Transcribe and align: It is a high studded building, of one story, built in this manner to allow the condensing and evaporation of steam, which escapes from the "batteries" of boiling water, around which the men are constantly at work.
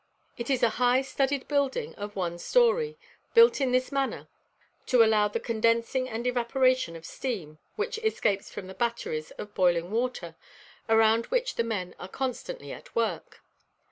It 0.35 0.49
is 0.49 0.63
a 0.63 0.69
high 0.81 1.03
studded 1.03 1.47
building, 1.47 1.93
of 1.93 2.15
one 2.15 2.39
story, 2.39 2.97
built 3.35 3.61
in 3.61 3.71
this 3.71 3.91
manner 3.91 4.27
to 4.87 5.03
allow 5.03 5.27
the 5.27 5.39
condensing 5.39 6.09
and 6.09 6.25
evaporation 6.25 6.95
of 6.95 7.05
steam, 7.05 7.59
which 7.75 7.99
escapes 7.99 8.49
from 8.49 8.65
the 8.65 8.73
"batteries" 8.73 9.29
of 9.37 9.53
boiling 9.53 9.91
water, 9.91 10.33
around 10.89 11.27
which 11.27 11.53
the 11.53 11.63
men 11.63 11.93
are 11.99 12.07
constantly 12.09 12.71
at 12.71 12.95
work. 12.95 13.43